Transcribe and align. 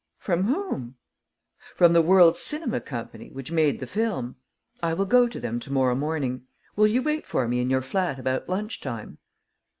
"From 0.17 0.45
whom?" 0.45 0.95
"From 1.75 1.93
the 1.93 2.01
World's 2.01 2.39
Cinema 2.39 2.81
Company, 2.81 3.29
which 3.29 3.51
made 3.51 3.79
the 3.79 3.85
film. 3.85 4.35
I 4.81 4.95
will 4.95 5.05
go 5.05 5.27
to 5.27 5.39
them 5.39 5.59
to 5.59 5.71
morrow 5.71 5.93
morning. 5.93 6.47
Will 6.75 6.87
you 6.87 7.03
wait 7.03 7.27
for 7.27 7.47
me 7.47 7.59
in 7.59 7.69
your 7.69 7.83
flat 7.83 8.17
about 8.17 8.49
lunch 8.49 8.81
time?" 8.81 9.19